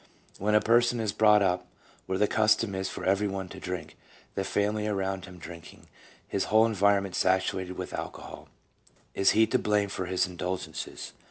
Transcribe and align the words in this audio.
When 0.39 0.55
a 0.55 0.61
person 0.61 0.99
is 0.99 1.11
brought 1.11 1.43
up 1.43 1.67
where 2.07 2.17
the 2.17 2.27
custom 2.27 2.73
is 2.73 2.89
for 2.89 3.05
every 3.05 3.27
one 3.27 3.49
to 3.49 3.59
drink, 3.59 3.95
the 4.33 4.43
family 4.43 4.87
around 4.87 5.25
him 5.25 5.37
drinking, 5.37 5.85
his 6.27 6.45
whole 6.45 6.65
environment 6.65 7.13
saturated 7.13 7.77
with 7.77 7.93
alcohol, 7.93 8.47
is 9.13 9.31
he 9.33 9.45
to 9.45 9.59
blame 9.59 9.89
for 9.89 10.07
his 10.07 10.25
indulgences? 10.25 11.13